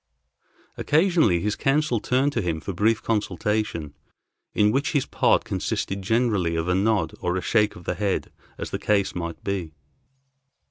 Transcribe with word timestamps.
Occasionally 0.77 1.41
his 1.41 1.55
counsel 1.55 1.99
turned 1.99 2.33
to 2.33 2.41
him 2.41 2.59
for 2.59 2.73
brief 2.73 3.03
consultation, 3.03 3.93
in 4.51 4.71
which 4.71 4.93
his 4.93 5.05
part 5.05 5.43
consisted 5.43 6.01
generally 6.01 6.55
of 6.55 6.67
a 6.67 6.73
nod 6.73 7.13
or 7.19 7.37
a 7.37 7.41
shake 7.41 7.75
of 7.75 7.83
the 7.83 7.93
head 7.93 8.31
as 8.57 8.71
the 8.71 8.79
case 8.79 9.13
might 9.13 9.43
be. 9.43 9.75